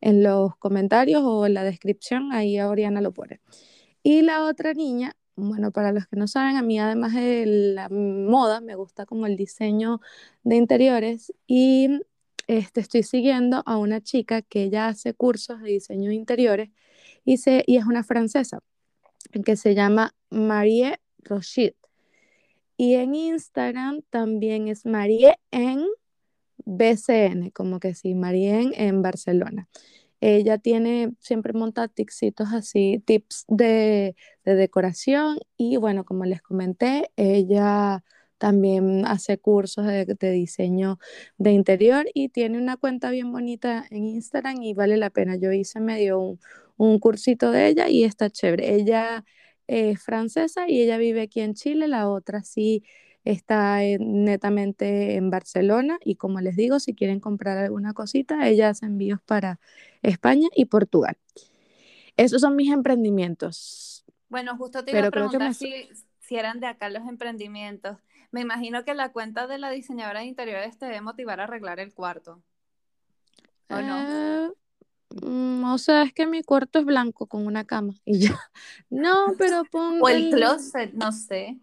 en 0.02 0.24
los 0.24 0.56
comentarios 0.58 1.22
o 1.24 1.46
en 1.46 1.54
la 1.54 1.64
descripción, 1.64 2.32
ahí 2.34 2.60
Oriana 2.62 3.02
lo 3.02 3.14
pone. 3.14 3.42
Y 4.04 4.22
la 4.22 4.46
otra 4.46 4.74
niña, 4.74 5.16
bueno, 5.40 5.72
para 5.72 5.92
los 5.92 6.08
que 6.08 6.16
no 6.16 6.28
saben, 6.28 6.58
a 6.58 6.62
mí 6.62 6.80
además 6.80 7.14
de 7.14 7.46
la 7.46 7.90
moda, 7.90 8.62
me 8.62 8.76
gusta 8.76 9.06
como 9.06 9.26
el 9.26 9.36
diseño 9.36 10.02
de 10.44 10.56
interiores 10.56 11.34
y 11.48 12.02
este, 12.48 12.82
estoy 12.82 13.04
siguiendo 13.04 13.64
a 13.66 13.78
una 13.78 14.02
chica 14.02 14.42
que 14.42 14.64
ella 14.64 14.88
hace 14.88 15.14
cursos 15.14 15.62
de 15.62 15.70
diseño 15.70 16.10
de 16.10 16.16
interiores 16.16 16.70
y, 17.26 17.38
se, 17.38 17.64
y 17.68 17.78
es 17.78 17.86
una 17.86 18.04
francesa 18.04 18.60
que 19.46 19.56
se 19.56 19.76
llama 19.76 20.16
Marie 20.30 21.00
Rochit. 21.20 21.76
Y 22.78 22.96
en 22.96 23.14
Instagram 23.14 24.02
también 24.10 24.68
es 24.68 24.86
Marie 24.86 25.38
en 25.52 25.86
BCN, 26.66 27.52
como 27.52 27.80
que 27.80 27.94
sí, 27.94 28.16
Marie 28.16 28.72
en 28.74 29.02
Barcelona. 29.02 29.68
Ella 30.22 30.58
tiene, 30.58 31.14
siempre 31.20 31.54
monta 31.54 31.88
tixitos 31.88 32.50
así, 32.54 33.02
tips 33.06 33.46
de, 33.48 34.16
de 34.46 34.56
decoración 34.56 35.40
y 35.58 35.78
bueno, 35.78 36.04
como 36.06 36.26
les 36.26 36.42
comenté, 36.42 37.12
ella 37.16 38.04
también 38.38 39.06
hace 39.06 39.38
cursos 39.38 39.86
de, 39.86 40.06
diseño 40.32 40.98
de 41.38 41.52
interior 41.52 42.08
y 42.14 42.30
tiene 42.30 42.58
una 42.58 42.78
cuenta 42.78 43.12
bien 43.12 43.32
bonita 43.32 43.86
en 43.92 44.06
Instagram 44.06 44.62
y 44.64 44.74
vale 44.74 44.98
la 44.98 45.10
pena. 45.12 45.36
Yo 45.36 45.52
hice 45.52 45.80
medio 45.80 46.20
un, 46.20 46.40
un 46.78 47.00
cursito 47.00 47.52
de 47.52 47.68
ella 47.68 47.90
y 47.90 48.04
está 48.06 48.30
chévere. 48.30 48.76
Ella 48.76 49.26
es 49.68 50.02
francesa 50.02 50.68
y 50.70 50.82
ella 50.82 50.98
vive 50.98 51.22
aquí 51.22 51.42
en 51.42 51.54
Chile, 51.54 51.88
la 51.88 52.10
otra 52.10 52.44
sí 52.44 52.84
está 53.26 53.80
netamente 54.00 55.16
en 55.16 55.30
Barcelona 55.30 56.00
y 56.04 56.16
como 56.16 56.42
les 56.42 56.56
digo, 56.56 56.80
si 56.80 56.94
quieren 56.94 57.20
comprar 57.20 57.58
alguna 57.58 57.94
cosita, 57.94 58.48
ella 58.48 58.70
hace 58.70 58.86
envíos 58.86 59.22
para 59.22 59.60
España 60.02 60.48
y 60.56 60.66
Portugal. 60.66 61.18
Esos 62.18 62.42
son 62.42 62.56
mis 62.56 62.72
emprendimientos. 62.72 64.06
Bueno, 64.30 64.58
justo 64.58 64.84
te 64.84 64.92
iba 64.92 65.08
a 65.08 65.12
preguntar 65.12 65.54
si, 65.54 65.90
si 66.20 66.36
eran 66.36 66.60
de 66.60 66.68
acá 66.68 66.90
los 66.90 67.08
emprendimientos. 67.08 67.98
Me 68.32 68.42
imagino 68.42 68.84
que 68.86 68.94
la 68.94 69.12
cuenta 69.12 69.48
de 69.48 69.58
la 69.58 69.72
diseñadora 69.72 70.20
de 70.20 70.28
interiores 70.28 70.78
te 70.78 70.86
debe 70.86 71.02
motivar 71.02 71.40
a 71.40 71.46
arreglar 71.46 71.80
el 71.80 71.94
cuarto. 71.94 72.44
¿O 73.70 73.82
no? 73.82 74.48
Eh, 74.48 74.52
mm, 75.22 75.64
o 75.64 75.78
sea, 75.78 76.04
es 76.04 76.14
que 76.14 76.28
mi 76.28 76.44
cuarto 76.44 76.80
es 76.80 76.86
blanco 76.86 77.26
con 77.28 77.46
una 77.46 77.66
cama 77.66 77.94
y 78.06 78.20
ya. 78.20 78.40
No, 78.90 79.34
pero 79.38 79.64
pongo. 79.66 80.06
O 80.06 80.10
el 80.10 80.32
closet, 80.32 80.94
no 80.94 81.12
sé. 81.12 81.58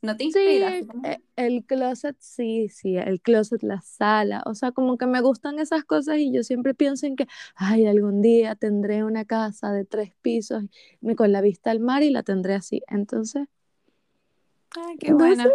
¿No 0.00 0.16
te 0.16 0.24
inspira? 0.24 0.70
Sí, 0.78 0.88
e, 1.02 1.20
el, 1.36 1.64
closet, 1.64 2.16
sí, 2.20 2.68
sí, 2.68 2.96
el 2.96 3.20
closet, 3.20 3.62
la 3.62 3.80
sala, 3.80 4.42
o 4.46 4.54
sea, 4.54 4.70
como 4.70 4.96
que 4.96 5.06
me 5.06 5.20
gustan 5.20 5.58
esas 5.58 5.84
cosas 5.84 6.18
y 6.18 6.32
yo 6.32 6.44
siempre 6.44 6.74
pienso 6.74 7.06
en 7.06 7.16
que, 7.16 7.26
ay, 7.56 7.86
algún 7.86 8.22
día 8.22 8.54
tendré 8.54 9.02
una 9.02 9.24
casa 9.24 9.72
de 9.72 9.84
tres 9.84 10.12
pisos 10.22 10.64
con 11.16 11.32
la 11.32 11.40
vista 11.40 11.72
al 11.72 11.80
mar 11.80 12.02
y 12.02 12.10
la 12.10 12.22
tendré 12.22 12.54
así, 12.54 12.82
entonces. 12.86 13.48
Ay, 14.76 14.98
qué 14.98 15.12
buena. 15.12 15.50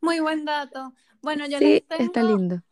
Muy 0.00 0.20
buen 0.20 0.44
dato. 0.44 0.92
Bueno, 1.20 1.46
yo 1.48 1.58
les 1.58 1.86
tengo, 1.86 2.04
está 2.04 2.22
lindo. 2.22 2.62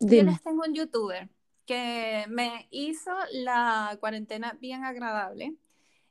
Yo 0.00 0.22
les 0.22 0.42
tengo 0.42 0.62
un 0.66 0.74
youtuber 0.74 1.28
que 1.64 2.24
me 2.28 2.68
hizo 2.70 3.10
la 3.32 3.96
cuarentena 4.00 4.56
bien 4.60 4.84
agradable. 4.84 5.54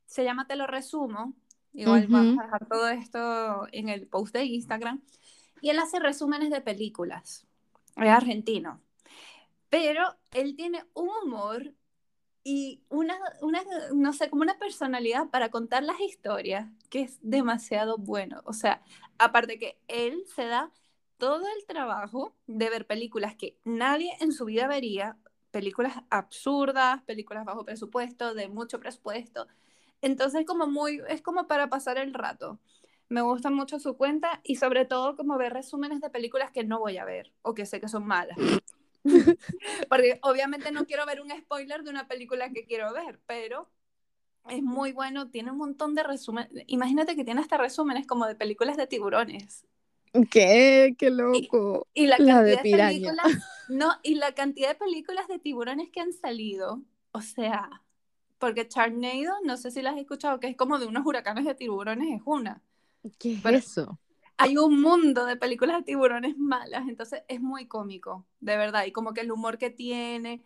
Se 0.05 0.23
llama 0.23 0.47
Te 0.47 0.55
lo 0.55 0.67
resumo. 0.67 1.33
Igual 1.75 2.07
vamos 2.07 2.39
a 2.39 2.43
dejar 2.43 2.67
todo 2.67 2.87
esto 2.89 3.67
en 3.71 3.89
el 3.89 4.07
post 4.07 4.33
de 4.33 4.45
Instagram. 4.45 5.01
Y 5.61 5.69
él 5.69 5.79
hace 5.79 5.99
resúmenes 5.99 6.49
de 6.49 6.61
películas. 6.61 7.45
Es 7.95 8.09
argentino. 8.09 8.81
Pero 9.69 10.15
él 10.31 10.55
tiene 10.55 10.85
un 10.93 11.09
humor 11.23 11.73
y 12.43 12.83
una, 12.89 13.17
una, 13.41 13.63
no 13.93 14.13
sé, 14.13 14.29
como 14.29 14.43
una 14.43 14.59
personalidad 14.59 15.29
para 15.29 15.49
contar 15.49 15.83
las 15.83 15.99
historias 15.99 16.69
que 16.89 17.01
es 17.01 17.17
demasiado 17.21 17.97
bueno. 17.97 18.41
O 18.45 18.53
sea, 18.53 18.83
aparte 19.17 19.57
que 19.57 19.79
él 19.87 20.23
se 20.35 20.45
da 20.45 20.71
todo 21.17 21.45
el 21.57 21.65
trabajo 21.65 22.35
de 22.45 22.69
ver 22.69 22.85
películas 22.85 23.35
que 23.35 23.57
nadie 23.63 24.11
en 24.19 24.31
su 24.31 24.45
vida 24.45 24.67
vería, 24.67 25.17
películas 25.51 25.95
absurdas, 26.09 27.01
películas 27.03 27.45
bajo 27.45 27.65
presupuesto, 27.65 28.33
de 28.33 28.47
mucho 28.47 28.79
presupuesto. 28.79 29.47
Entonces, 30.01 30.45
como 30.45 30.67
muy, 30.67 31.01
es 31.09 31.21
como 31.21 31.47
para 31.47 31.69
pasar 31.69 31.97
el 31.97 32.13
rato. 32.13 32.59
Me 33.07 33.21
gusta 33.21 33.49
mucho 33.49 33.79
su 33.79 33.97
cuenta 33.97 34.41
y 34.43 34.55
sobre 34.55 34.85
todo 34.85 35.15
como 35.15 35.37
ver 35.37 35.53
resúmenes 35.53 36.01
de 36.01 36.09
películas 36.09 36.51
que 36.51 36.63
no 36.63 36.79
voy 36.79 36.97
a 36.97 37.05
ver 37.05 37.31
o 37.43 37.53
que 37.53 37.65
sé 37.65 37.79
que 37.79 37.87
son 37.87 38.05
malas. 38.05 38.37
Porque 39.89 40.19
obviamente 40.23 40.71
no 40.71 40.85
quiero 40.85 41.05
ver 41.05 41.21
un 41.21 41.29
spoiler 41.29 41.83
de 41.83 41.91
una 41.91 42.07
película 42.07 42.49
que 42.51 42.65
quiero 42.65 42.91
ver, 42.93 43.19
pero 43.27 43.69
es 44.49 44.61
muy 44.61 44.91
bueno, 44.91 45.29
tiene 45.29 45.51
un 45.51 45.57
montón 45.57 45.93
de 45.95 46.03
resúmenes. 46.03 46.51
Imagínate 46.67 47.15
que 47.15 47.23
tiene 47.23 47.41
hasta 47.41 47.57
resúmenes 47.57 48.07
como 48.07 48.25
de 48.25 48.35
películas 48.35 48.77
de 48.77 48.87
tiburones. 48.87 49.65
¿Qué? 50.31 50.95
¡Qué 50.97 51.09
loco! 51.09 51.87
Y, 51.93 52.07
la, 52.07 52.17
cantidad 52.17 52.43
de, 52.43 52.57
películas, 52.57 53.27
no, 53.69 53.91
y 54.01 54.15
la 54.15 54.33
cantidad 54.33 54.69
de 54.69 54.75
películas 54.75 55.27
de 55.27 55.39
tiburones 55.39 55.89
que 55.89 55.99
han 55.99 56.13
salido, 56.13 56.81
o 57.11 57.21
sea, 57.21 57.83
porque 58.37 58.67
Charnado, 58.67 59.35
no 59.43 59.57
sé 59.57 59.71
si 59.71 59.81
las 59.81 59.93
has 59.93 60.01
escuchado, 60.01 60.39
que 60.39 60.47
es 60.47 60.57
como 60.57 60.79
de 60.79 60.85
unos 60.85 61.05
huracanes 61.05 61.45
de 61.45 61.55
tiburones, 61.55 62.15
es 62.15 62.21
una. 62.25 62.61
¿Qué 63.19 63.33
es 63.33 63.45
eso? 63.45 63.99
hay 64.37 64.57
un 64.57 64.81
mundo 64.81 65.25
de 65.25 65.37
películas 65.37 65.77
de 65.77 65.83
tiburones 65.83 66.37
malas, 66.37 66.87
entonces 66.87 67.23
es 67.27 67.41
muy 67.41 67.67
cómico, 67.67 68.25
de 68.39 68.57
verdad, 68.57 68.85
y 68.85 68.91
como 68.91 69.13
que 69.13 69.21
el 69.21 69.31
humor 69.31 69.57
que 69.57 69.69
tiene, 69.69 70.41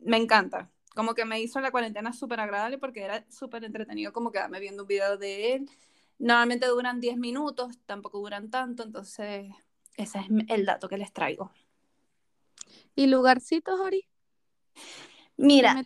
me 0.00 0.16
encanta. 0.16 0.70
Como 0.94 1.14
que 1.14 1.24
me 1.24 1.40
hizo 1.40 1.60
la 1.60 1.70
cuarentena 1.70 2.12
súper 2.12 2.40
agradable 2.40 2.76
porque 2.76 3.02
era 3.02 3.24
súper 3.30 3.64
entretenido 3.64 4.12
como 4.12 4.30
quedarme 4.30 4.60
viendo 4.60 4.82
un 4.82 4.88
video 4.88 5.16
de 5.16 5.54
él. 5.54 5.70
Normalmente 6.18 6.66
duran 6.66 7.00
10 7.00 7.16
minutos, 7.16 7.78
tampoco 7.86 8.18
duran 8.18 8.50
tanto, 8.50 8.82
entonces 8.82 9.50
ese 9.96 10.18
es 10.18 10.26
el 10.48 10.66
dato 10.66 10.88
que 10.90 10.98
les 10.98 11.12
traigo. 11.12 11.50
¿Y 12.94 13.06
lugarcitos, 13.06 13.80
Ori? 13.80 14.06
Mira, 15.42 15.84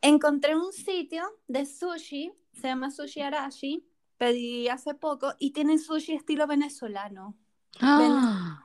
encontré 0.00 0.54
un 0.54 0.72
sitio 0.72 1.24
de 1.48 1.66
sushi, 1.66 2.32
se 2.52 2.68
llama 2.68 2.92
Sushi 2.92 3.20
Arashi, 3.20 3.84
pedí 4.16 4.68
hace 4.68 4.94
poco 4.94 5.34
y 5.40 5.50
tienen 5.50 5.80
sushi 5.80 6.12
estilo 6.12 6.46
venezolano. 6.46 7.36
Ah. 7.80 8.62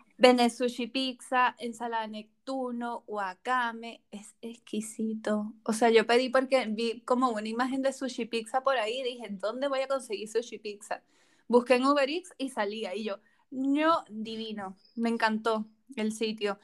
sushi 0.56 0.86
pizza, 0.86 1.56
ensalada 1.58 2.04
de 2.04 2.10
Neptuno, 2.10 3.04
wakame, 3.08 4.04
es 4.12 4.36
exquisito. 4.42 5.54
O 5.64 5.74
sea, 5.74 5.90
yo 5.90 6.06
pedí 6.06 6.30
porque 6.30 6.68
vi 6.68 7.02
como 7.02 7.32
una 7.32 7.48
imagen 7.48 7.82
de 7.82 7.92
sushi 7.92 8.26
pizza 8.26 8.62
por 8.62 8.78
ahí 8.78 9.00
y 9.00 9.04
dije, 9.04 9.28
¿dónde 9.32 9.70
voy 9.70 9.80
a 9.80 9.88
conseguir 9.88 10.30
sushi 10.30 10.60
pizza? 10.60 11.02
Busqué 11.48 11.78
en 11.78 11.88
Uber 11.88 12.08
Eats 12.08 12.32
y 12.38 12.50
salía 12.50 12.94
y 12.94 13.06
yo, 13.06 13.18
no, 13.50 14.04
divino, 14.08 14.78
me 14.96 15.10
encantó 15.10 15.66
el 15.96 16.12
sitio. 16.12 16.60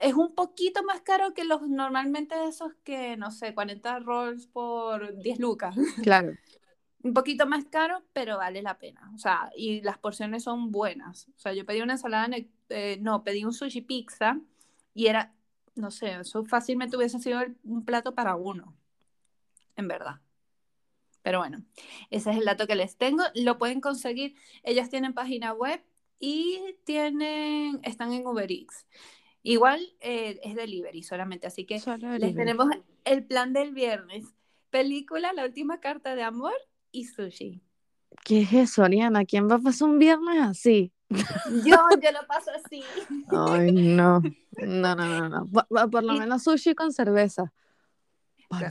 Es 0.00 0.14
un 0.14 0.34
poquito 0.34 0.82
más 0.82 1.00
caro 1.00 1.34
que 1.34 1.44
los 1.44 1.62
normalmente 1.62 2.34
esos 2.48 2.72
que, 2.84 3.16
no 3.16 3.30
sé, 3.30 3.54
40 3.54 4.00
rolls 4.00 4.46
por 4.46 5.16
10 5.18 5.38
lucas. 5.38 5.74
Claro 6.02 6.32
un 7.04 7.12
poquito 7.12 7.46
más 7.46 7.66
caro, 7.66 8.02
pero 8.14 8.38
vale 8.38 8.62
la 8.62 8.78
pena. 8.78 9.12
O 9.14 9.18
sea, 9.18 9.50
y 9.54 9.82
las 9.82 9.98
porciones 9.98 10.42
son 10.42 10.72
buenas. 10.72 11.28
O 11.36 11.38
sea, 11.38 11.52
yo 11.52 11.66
pedí 11.66 11.82
una 11.82 11.92
ensalada, 11.92 12.34
eh, 12.70 12.98
no, 13.00 13.22
pedí 13.22 13.44
un 13.44 13.52
sushi 13.52 13.82
pizza 13.82 14.40
y 14.94 15.06
era, 15.08 15.34
no 15.74 15.90
sé, 15.90 16.20
eso 16.20 16.44
fácilmente 16.46 16.96
hubiese 16.96 17.18
sido 17.18 17.40
un 17.62 17.84
plato 17.84 18.14
para 18.14 18.36
uno, 18.36 18.74
en 19.76 19.86
verdad. 19.86 20.20
Pero 21.22 21.40
bueno, 21.40 21.62
ese 22.10 22.30
es 22.30 22.38
el 22.38 22.46
dato 22.46 22.66
que 22.66 22.74
les 22.74 22.96
tengo. 22.96 23.22
Lo 23.34 23.58
pueden 23.58 23.82
conseguir. 23.82 24.34
Ellas 24.62 24.88
tienen 24.88 25.12
página 25.12 25.52
web 25.52 25.82
y 26.18 26.60
tienen, 26.84 27.80
están 27.82 28.12
en 28.12 28.26
Uber 28.26 28.50
Eats. 28.50 28.86
Igual 29.42 29.80
eh, 30.00 30.40
es 30.42 30.54
delivery 30.54 31.02
solamente, 31.02 31.46
así 31.46 31.66
que 31.66 31.80
les 32.18 32.34
tenemos 32.34 32.68
el 33.04 33.26
plan 33.26 33.52
del 33.52 33.72
viernes. 33.74 34.24
Película 34.70 35.32
La 35.32 35.44
última 35.44 35.80
carta 35.80 36.14
de 36.14 36.22
amor 36.22 36.54
y 36.90 37.04
sushi. 37.04 37.62
¿Qué 38.24 38.40
es 38.42 38.52
eso, 38.52 38.82
Ariana? 38.82 39.24
¿Quién 39.24 39.48
va 39.50 39.56
a 39.56 39.58
pasar 39.58 39.88
un 39.88 39.98
viernes 39.98 40.40
así? 40.40 40.92
Yo, 41.10 41.76
yo 42.02 42.12
lo 42.12 42.26
paso 42.26 42.50
así. 42.64 42.82
Ay, 43.28 43.72
no. 43.72 44.20
No, 44.62 44.94
no, 44.94 44.94
no, 44.94 45.28
no. 45.28 45.48
Por, 45.90 46.04
lo 46.04 46.14
menos 46.14 46.42
sushi 46.44 46.74
con 46.74 46.92
cerveza. 46.92 47.52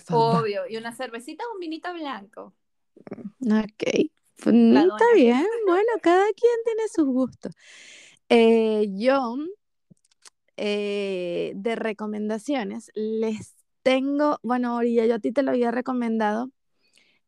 Obvio. 0.10 0.64
Y 0.70 0.78
una 0.78 0.94
cervecita 0.94 1.44
o 1.46 1.54
un 1.54 1.60
vinito 1.60 1.94
blanco. 1.94 2.54
Ok. 3.42 4.12
Está 4.38 5.14
bien. 5.16 5.46
Bueno, 5.74 5.90
cada 6.04 6.26
quien 6.34 6.54
tiene 6.66 6.84
sus 6.94 7.08
gustos. 7.08 7.56
Eh, 8.30 8.90
yo, 8.92 9.38
eh, 10.56 11.54
de 11.56 11.76
recomendaciones, 11.76 12.92
les 12.94 13.56
tengo, 13.82 14.38
bueno, 14.44 14.76
Orilla, 14.76 15.08
yo 15.08 15.16
a 15.16 15.20
ti 15.20 15.32
te 15.32 15.42
lo 15.42 15.50
había 15.50 15.72
recomendado, 15.72 16.52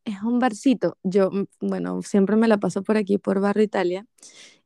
es 0.04 0.22
un 0.22 0.38
barcito. 0.38 0.96
Yo, 1.02 1.30
mm, 1.32 1.46
bueno, 1.60 2.02
siempre 2.02 2.36
me 2.36 2.46
la 2.46 2.58
paso 2.58 2.84
por 2.84 2.96
aquí, 2.96 3.18
por 3.18 3.40
Barrio 3.40 3.64
Italia. 3.64 4.06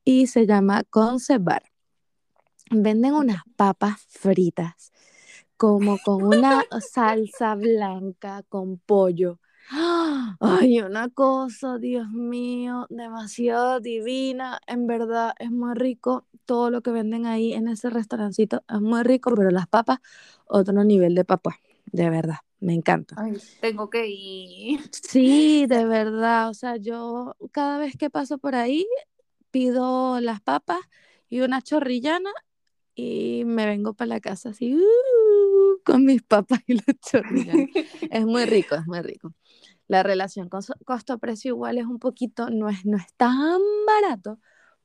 y 0.04 0.26
se 0.26 0.46
llama 0.46 0.84
Concebar. 0.84 1.62
Venden 2.70 3.14
unas 3.14 3.42
papas 3.56 4.00
fritas, 4.08 4.92
como 5.56 5.98
con 6.04 6.22
una 6.24 6.64
salsa 6.92 7.54
blanca 7.54 8.42
con 8.48 8.78
pollo. 8.78 9.40
Ay, 10.40 10.80
una 10.80 11.08
cosa, 11.08 11.78
Dios 11.78 12.08
mío, 12.10 12.86
demasiado 12.90 13.80
divina. 13.80 14.60
En 14.66 14.86
verdad 14.86 15.34
es 15.38 15.50
muy 15.50 15.74
rico. 15.74 16.26
Todo 16.44 16.70
lo 16.70 16.82
que 16.82 16.90
venden 16.90 17.26
ahí 17.26 17.52
en 17.52 17.68
ese 17.68 17.90
restaurancito 17.90 18.64
es 18.68 18.80
muy 18.80 19.02
rico, 19.02 19.32
pero 19.36 19.50
las 19.50 19.68
papas, 19.68 19.98
otro 20.46 20.82
nivel 20.84 21.14
de 21.14 21.24
papas, 21.24 21.56
de 21.86 22.10
verdad. 22.10 22.38
Me 22.58 22.74
encanta. 22.74 23.16
Ay, 23.18 23.38
tengo 23.60 23.88
que 23.88 24.06
ir. 24.08 24.80
Sí, 24.92 25.66
de 25.66 25.86
verdad. 25.86 26.50
O 26.50 26.54
sea, 26.54 26.76
yo 26.76 27.36
cada 27.52 27.78
vez 27.78 27.96
que 27.96 28.10
paso 28.10 28.38
por 28.38 28.54
ahí 28.54 28.86
pido 29.50 30.20
las 30.20 30.40
papas 30.40 30.80
y 31.28 31.40
una 31.40 31.62
chorrillana 31.62 32.30
y 32.94 33.44
me 33.46 33.66
vengo 33.66 33.94
para 33.94 34.08
la 34.08 34.20
casa 34.20 34.50
así 34.50 34.74
uh, 34.74 35.82
con 35.84 36.04
mis 36.04 36.22
papas 36.22 36.60
y 36.66 36.74
las 36.74 36.84
chorrillanas. 37.10 37.68
es 38.10 38.26
muy 38.26 38.44
rico, 38.44 38.74
es 38.74 38.86
muy 38.86 39.00
rico. 39.00 39.32
La 39.90 40.02
relación 40.04 40.48
costo-precio 40.84 41.50
igual 41.50 41.78
es 41.78 41.86
un 41.86 41.98
poquito, 41.98 42.48
no 42.50 42.68
es, 42.68 42.86
no 42.86 42.96
es 42.96 43.12
tan 43.16 43.60
barato, 43.86 44.38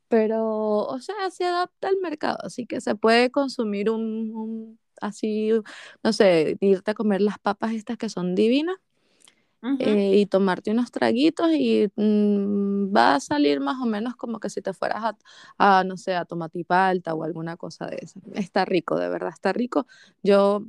pero, 0.09 0.79
o 0.87 0.99
sea, 1.01 1.15
se 1.31 1.45
adapta 1.45 1.89
al 1.89 1.97
mercado, 2.01 2.37
así 2.43 2.67
que 2.67 2.81
se 2.81 2.95
puede 2.95 3.31
consumir 3.31 3.89
un 3.91 4.79
así, 5.01 5.51
no 6.03 6.13
sé, 6.13 6.57
irte 6.61 6.91
a 6.91 6.95
comer 6.95 7.21
las 7.21 7.39
papas 7.39 7.73
estas 7.73 7.97
que 7.97 8.09
son 8.09 8.35
divinas 8.35 8.77
eh, 9.79 10.17
y 10.17 10.25
tomarte 10.25 10.71
unos 10.71 10.91
traguitos 10.91 11.51
y 11.51 11.91
mm, 11.95 12.95
va 12.95 13.15
a 13.15 13.19
salir 13.19 13.59
más 13.59 13.81
o 13.81 13.85
menos 13.85 14.15
como 14.15 14.39
que 14.39 14.49
si 14.49 14.61
te 14.61 14.73
fueras 14.73 15.15
a, 15.57 15.83
no 15.83 15.97
sé, 15.97 16.15
a 16.15 16.25
tomatipalta 16.25 17.13
o 17.13 17.23
alguna 17.23 17.57
cosa 17.57 17.87
de 17.87 17.99
eso. 18.01 18.19
Está 18.33 18.65
rico, 18.65 18.97
de 18.97 19.09
verdad, 19.09 19.31
está 19.33 19.53
rico. 19.53 19.87
Yo, 20.23 20.63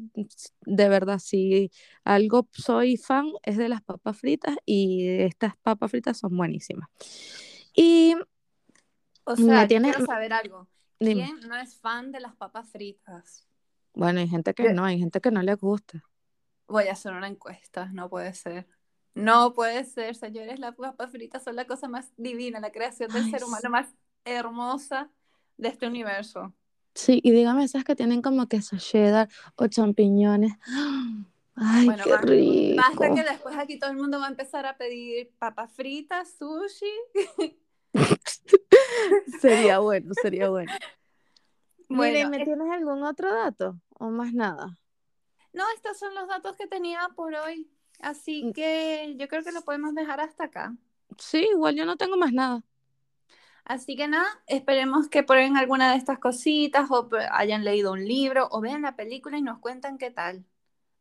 de 0.63 0.89
verdad, 0.89 1.19
si 1.19 1.71
algo 2.05 2.49
soy 2.53 2.97
fan 2.97 3.27
es 3.43 3.57
de 3.57 3.69
las 3.69 3.83
papas 3.83 4.19
fritas 4.19 4.57
y 4.65 5.07
estas 5.07 5.57
papas 5.59 5.91
fritas 5.91 6.19
son 6.19 6.37
buenísimas. 6.37 6.89
Y... 7.75 8.15
O 9.25 9.35
sea, 9.35 9.67
quiero 9.67 10.07
saber 10.07 10.33
algo. 10.33 10.69
¿Quién 10.99 11.41
no 11.49 11.57
es 11.57 11.75
fan 11.77 12.13
de 12.13 12.21
las 12.21 12.35
papas 12.37 12.69
fritas? 12.71 13.47
Bueno, 13.93 14.21
hay 14.21 14.29
gente 14.29 14.55
que 14.55 14.73
no, 14.73 14.85
hay 14.85 14.99
gente 14.99 15.21
que 15.21 15.31
no 15.31 15.43
le 15.43 15.55
gusta. 15.55 16.03
Voy 16.69 16.89
a 16.89 16.93
hacer 16.93 17.13
una 17.13 17.29
encuesta, 17.29 17.87
no 17.93 18.09
puede 18.09 18.35
ser. 18.35 18.67
No 19.17 19.55
puede 19.55 19.83
ser, 19.85 20.15
señores, 20.15 20.61
las 20.61 20.77
papas 20.77 21.11
fritas 21.11 21.43
son 21.43 21.57
la 21.57 21.67
cosa 21.67 21.89
más 21.89 22.13
divina, 22.19 22.61
la 22.61 22.71
creación 22.71 23.11
del 23.11 23.31
ser 23.31 23.45
humano 23.45 23.71
más 23.71 23.95
hermosa 24.27 25.11
de 25.57 25.69
este 25.69 25.87
universo. 25.87 26.53
Sí, 26.95 27.21
y 27.25 27.31
dígame 27.31 27.65
esas 27.65 27.83
que 27.83 27.97
tienen 27.97 28.21
como 28.21 28.47
queso 28.47 28.77
cheddar 28.77 29.31
o 29.57 29.69
champiñones. 29.69 30.53
Ay, 31.55 31.89
qué 32.05 32.17
rico. 32.19 32.77
Basta 32.77 33.15
que 33.15 33.23
después 33.23 33.57
aquí 33.57 33.79
todo 33.79 33.91
el 33.91 33.97
mundo 33.97 34.21
va 34.21 34.27
a 34.27 34.31
empezar 34.31 34.67
a 34.67 34.77
pedir 34.77 35.33
papas 35.39 35.73
fritas, 35.73 36.35
sushi. 36.39 37.57
sería 39.41 39.79
bueno, 39.79 40.13
sería 40.21 40.51
bueno. 40.51 40.71
Bueno, 41.89 42.29
¿me 42.31 42.45
tienes 42.45 42.69
algún 42.73 43.05
otro 43.05 43.33
dato 43.33 43.81
o 43.91 44.11
más 44.11 44.35
nada? 44.35 44.77
No, 45.53 45.63
estos 45.77 45.97
son 45.97 46.17
los 46.17 46.27
datos 46.27 46.57
que 46.57 46.67
tenía 46.67 47.09
por 47.15 47.33
hoy. 47.33 47.71
Así 48.01 48.45
mm. 48.45 48.53
que 48.53 49.15
yo 49.17 49.29
creo 49.29 49.43
que 49.43 49.53
lo 49.53 49.63
podemos 49.63 49.95
dejar 49.95 50.21
hasta 50.21 50.45
acá. 50.45 50.75
Sí, 51.19 51.49
igual 51.53 51.77
yo 51.77 51.87
no 51.87 51.97
tengo 51.97 52.17
más 52.17 52.33
nada. 52.33 52.63
Así 53.65 53.97
que 53.97 54.07
nada, 54.07 54.27
esperemos 54.47 55.09
que 55.09 55.25
prueben 55.25 55.57
alguna 55.57 55.91
de 55.91 55.99
estas 55.99 56.21
cositas 56.21 56.89
o 56.91 57.09
hayan 57.33 57.65
leído 57.65 57.93
un 57.93 58.05
libro 58.05 58.49
o 58.53 58.61
vean 58.61 58.83
la 58.83 58.95
película 58.95 59.39
y 59.39 59.43
nos 59.43 59.59
cuentan 59.59 59.99
qué 59.99 60.11
tal. 60.11 60.45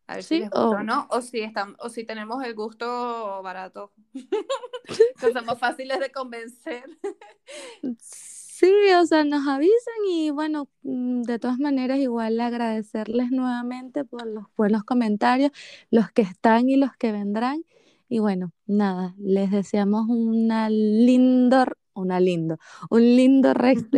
A 0.08 0.16
ver 0.16 0.24
si 0.24 0.40
les 0.40 0.50
gusta 0.50 0.68
o 0.68 0.84
no, 0.84 1.08
o 1.10 1.22
si, 1.22 1.42
están, 1.42 1.76
o 1.80 1.90
si 1.90 2.04
tenemos 2.04 2.44
el 2.44 2.54
gusto 2.54 3.42
barato, 3.44 3.92
que 5.20 5.34
somos 5.34 5.60
fáciles 5.60 6.00
de 6.00 6.12
convencer. 6.12 6.86
Sí, 8.58 8.72
o 8.98 9.06
sea, 9.06 9.26
nos 9.26 9.46
avisan 9.50 9.96
y 10.10 10.30
bueno, 10.30 10.70
mm, 10.84 11.24
de 11.24 11.40
todas 11.40 11.60
maneras 11.60 11.98
igual 11.98 12.40
agradecerles 12.40 13.30
nuevamente 13.30 14.06
por 14.06 14.26
los 14.26 14.46
buenos 14.56 14.86
comentarios, 14.86 15.52
los 15.92 16.10
que 16.14 16.22
están 16.22 16.70
y 16.70 16.78
los 16.78 16.96
que 16.96 17.12
vendrán. 17.12 17.66
Y 18.08 18.20
bueno, 18.20 18.54
nada, 18.66 19.14
les 19.18 19.52
deseamos 19.52 20.06
una 20.08 20.70
lindo, 20.70 21.66
una 21.96 22.22
lindo, 22.22 22.58
un 22.90 23.02
lindo 23.02 23.54
resto. 23.54 23.98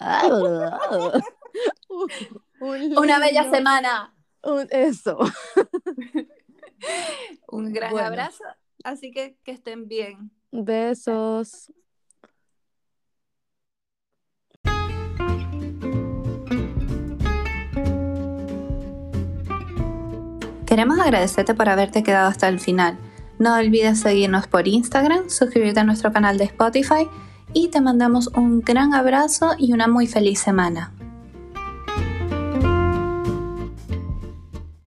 una 2.60 3.18
bella 3.18 3.50
semana. 3.50 4.14
eso. 4.70 5.18
un 7.48 7.74
gran 7.74 7.98
abrazo, 7.98 8.44
así 8.84 9.10
que 9.10 9.36
que 9.44 9.50
estén 9.50 9.86
bien. 9.86 10.30
Besos. 10.50 11.70
Queremos 20.68 20.98
agradecerte 20.98 21.54
por 21.54 21.70
haberte 21.70 22.02
quedado 22.02 22.28
hasta 22.28 22.46
el 22.46 22.60
final. 22.60 22.98
No 23.38 23.54
olvides 23.54 24.00
seguirnos 24.00 24.48
por 24.48 24.68
Instagram, 24.68 25.30
suscribirte 25.30 25.80
a 25.80 25.84
nuestro 25.84 26.12
canal 26.12 26.36
de 26.36 26.44
Spotify 26.44 27.08
y 27.54 27.68
te 27.68 27.80
mandamos 27.80 28.28
un 28.36 28.60
gran 28.60 28.92
abrazo 28.92 29.52
y 29.56 29.72
una 29.72 29.88
muy 29.88 30.06
feliz 30.06 30.40
semana. 30.40 30.92